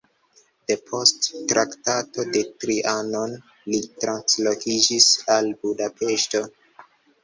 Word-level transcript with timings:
Depost 0.69 1.27
Traktato 1.51 2.27
de 2.37 2.43
Trianon 2.65 3.37
li 3.37 3.85
translokiĝis 4.03 5.15
al 5.39 5.57
Budapeŝto. 5.65 6.47